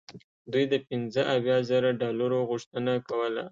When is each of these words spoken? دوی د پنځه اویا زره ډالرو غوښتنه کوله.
دوی 0.51 0.63
د 0.73 0.75
پنځه 0.87 1.21
اویا 1.33 1.57
زره 1.69 1.89
ډالرو 2.01 2.39
غوښتنه 2.49 2.93
کوله. 3.07 3.43